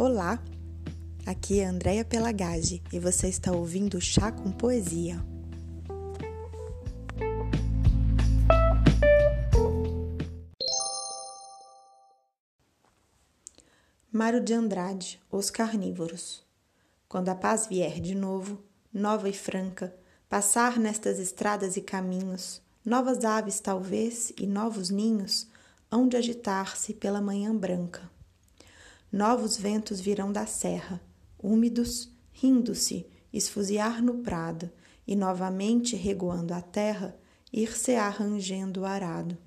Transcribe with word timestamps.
Olá, 0.00 0.40
aqui 1.26 1.58
é 1.58 1.66
Andréia 1.66 2.04
Pelagage 2.04 2.80
e 2.92 3.00
você 3.00 3.26
está 3.26 3.50
ouvindo 3.50 4.00
Chá 4.00 4.30
com 4.30 4.52
Poesia. 4.52 5.20
Mário 14.12 14.40
de 14.40 14.54
Andrade, 14.54 15.20
Os 15.32 15.50
Carnívoros. 15.50 16.46
Quando 17.08 17.30
a 17.30 17.34
paz 17.34 17.66
vier 17.66 18.00
de 18.00 18.14
novo, 18.14 18.62
nova 18.94 19.28
e 19.28 19.32
franca, 19.32 19.92
passar 20.28 20.78
nestas 20.78 21.18
estradas 21.18 21.76
e 21.76 21.80
caminhos, 21.80 22.62
novas 22.84 23.24
aves 23.24 23.58
talvez 23.58 24.32
e 24.38 24.46
novos 24.46 24.90
ninhos 24.90 25.48
hão 25.90 26.06
de 26.06 26.16
agitar-se 26.16 26.94
pela 26.94 27.20
manhã 27.20 27.52
branca. 27.52 28.08
Novos 29.10 29.56
ventos 29.56 30.00
virão 30.00 30.30
da 30.30 30.46
serra, 30.46 31.00
úmidos, 31.42 32.10
rindo-se, 32.30 33.06
esfuziar 33.32 34.02
no 34.02 34.18
prado, 34.18 34.70
e 35.06 35.16
novamente 35.16 35.96
regoando 35.96 36.52
a 36.52 36.60
terra, 36.60 37.16
ir-se 37.50 37.94
arrangendo 37.94 38.82
o 38.82 38.84
arado. 38.84 39.38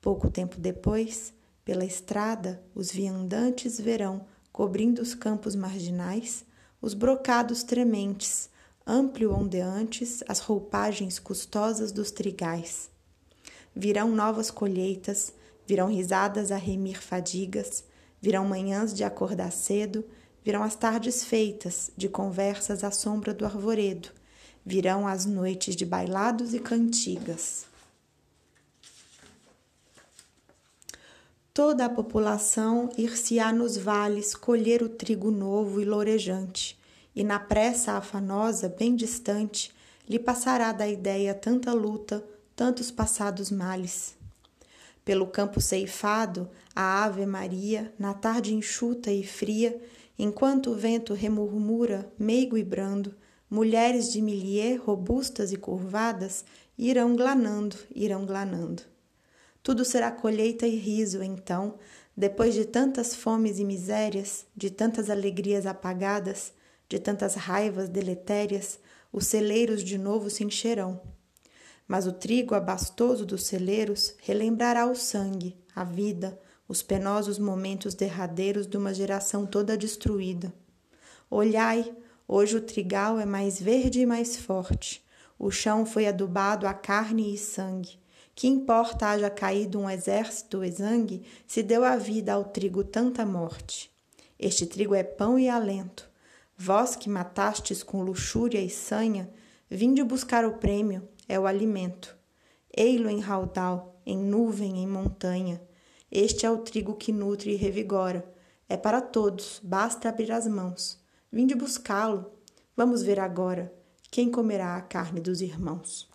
Pouco 0.00 0.30
tempo 0.30 0.58
depois, 0.58 1.34
pela 1.62 1.84
estrada, 1.84 2.62
os 2.74 2.90
viandantes 2.90 3.78
verão, 3.78 4.24
cobrindo 4.50 5.02
os 5.02 5.14
campos 5.14 5.54
marginais, 5.54 6.46
os 6.80 6.94
brocados 6.94 7.62
trementes, 7.62 8.48
amplo 8.86 9.34
ondeantes, 9.34 10.22
as 10.26 10.40
roupagens 10.40 11.18
custosas 11.18 11.92
dos 11.92 12.10
trigais. 12.10 12.90
Virão 13.76 14.10
novas 14.10 14.50
colheitas, 14.50 15.32
virão 15.66 15.88
risadas 15.88 16.50
a 16.50 16.56
remir 16.56 17.02
fadigas, 17.02 17.84
Virão 18.24 18.46
manhãs 18.46 18.94
de 18.94 19.04
acordar 19.04 19.52
cedo, 19.52 20.02
virão 20.42 20.62
as 20.62 20.74
tardes 20.74 21.22
feitas 21.22 21.90
de 21.94 22.08
conversas 22.08 22.82
à 22.82 22.90
sombra 22.90 23.34
do 23.34 23.44
arvoredo, 23.44 24.08
virão 24.64 25.06
as 25.06 25.26
noites 25.26 25.76
de 25.76 25.84
bailados 25.84 26.54
e 26.54 26.58
cantigas. 26.58 27.66
Toda 31.52 31.84
a 31.84 31.90
população 31.90 32.88
ir-se-á 32.96 33.52
nos 33.52 33.76
vales 33.76 34.34
colher 34.34 34.82
o 34.82 34.88
trigo 34.88 35.30
novo 35.30 35.78
e 35.78 35.84
lourejante, 35.84 36.80
e 37.14 37.22
na 37.22 37.38
pressa 37.38 37.92
afanosa, 37.92 38.70
bem 38.70 38.96
distante, 38.96 39.70
lhe 40.08 40.18
passará 40.18 40.72
da 40.72 40.88
ideia 40.88 41.34
tanta 41.34 41.74
luta, 41.74 42.24
tantos 42.56 42.90
passados 42.90 43.50
males. 43.50 44.16
Pelo 45.04 45.26
campo 45.26 45.60
ceifado, 45.60 46.48
a 46.74 47.04
Ave 47.04 47.26
Maria, 47.26 47.92
na 47.98 48.14
tarde 48.14 48.54
enxuta 48.54 49.12
e 49.12 49.22
fria, 49.22 49.78
enquanto 50.18 50.70
o 50.70 50.74
vento 50.74 51.12
remurmura, 51.12 52.10
meigo 52.18 52.56
e 52.56 52.64
brando, 52.64 53.14
mulheres 53.50 54.10
de 54.10 54.22
milier, 54.22 54.80
robustas 54.80 55.52
e 55.52 55.56
curvadas, 55.56 56.44
irão 56.78 57.14
glanando, 57.14 57.76
irão 57.94 58.24
glanando. 58.24 58.82
Tudo 59.62 59.84
será 59.84 60.10
colheita 60.10 60.66
e 60.66 60.76
riso, 60.76 61.22
então, 61.22 61.74
depois 62.16 62.54
de 62.54 62.64
tantas 62.64 63.14
fomes 63.14 63.58
e 63.58 63.64
misérias, 63.64 64.46
de 64.56 64.70
tantas 64.70 65.10
alegrias 65.10 65.66
apagadas, 65.66 66.52
de 66.88 66.98
tantas 66.98 67.34
raivas 67.34 67.88
deletérias, 67.88 68.78
os 69.12 69.26
celeiros 69.26 69.82
de 69.82 69.98
novo 69.98 70.30
se 70.30 70.44
encherão. 70.44 71.00
Mas 71.86 72.06
o 72.06 72.12
trigo 72.12 72.54
abastoso 72.54 73.26
dos 73.26 73.44
celeiros 73.44 74.14
relembrará 74.22 74.86
o 74.86 74.94
sangue, 74.94 75.56
a 75.74 75.84
vida, 75.84 76.38
os 76.66 76.82
penosos 76.82 77.38
momentos 77.38 77.94
derradeiros 77.94 78.66
de 78.66 78.76
uma 78.76 78.94
geração 78.94 79.44
toda 79.44 79.76
destruída. 79.76 80.52
Olhai, 81.30 81.94
hoje 82.26 82.56
o 82.56 82.60
trigal 82.60 83.18
é 83.18 83.26
mais 83.26 83.60
verde 83.60 84.00
e 84.00 84.06
mais 84.06 84.36
forte. 84.36 85.04
O 85.38 85.50
chão 85.50 85.84
foi 85.84 86.06
adubado 86.06 86.66
a 86.66 86.72
carne 86.72 87.34
e 87.34 87.38
sangue. 87.38 87.98
Que 88.34 88.48
importa 88.48 89.08
haja 89.08 89.30
caído 89.30 89.78
um 89.78 89.88
exército 89.88 90.64
exangue 90.64 91.22
se 91.46 91.62
deu 91.62 91.84
a 91.84 91.96
vida 91.96 92.32
ao 92.32 92.44
trigo 92.44 92.82
tanta 92.82 93.24
morte? 93.24 93.90
Este 94.38 94.66
trigo 94.66 94.94
é 94.94 95.04
pão 95.04 95.38
e 95.38 95.48
alento. 95.48 96.08
Vós 96.56 96.96
que 96.96 97.08
matastes 97.08 97.82
com 97.82 98.02
luxúria 98.02 98.60
e 98.60 98.70
sanha, 98.70 99.30
vinde 99.70 100.02
buscar 100.02 100.44
o 100.44 100.54
prêmio, 100.54 101.08
é 101.28 101.38
o 101.38 101.46
alimento. 101.46 102.16
Ei-lo 102.76 103.08
em 103.08 103.20
raudal, 103.20 104.00
em 104.04 104.16
nuvem, 104.16 104.78
em 104.78 104.86
montanha. 104.86 105.60
Este 106.10 106.46
é 106.46 106.50
o 106.50 106.58
trigo 106.58 106.94
que 106.94 107.12
nutre 107.12 107.52
e 107.52 107.56
revigora. 107.56 108.24
É 108.68 108.76
para 108.76 109.00
todos, 109.00 109.60
basta 109.62 110.08
abrir 110.08 110.32
as 110.32 110.46
mãos. 110.46 110.98
Vinde 111.30 111.54
buscá-lo. 111.54 112.32
Vamos 112.76 113.02
ver 113.02 113.20
agora 113.20 113.72
quem 114.10 114.30
comerá 114.30 114.76
a 114.76 114.82
carne 114.82 115.20
dos 115.20 115.40
irmãos. 115.40 116.13